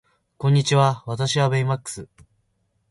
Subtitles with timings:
[0.39, 2.07] こんにちは私はベイマックス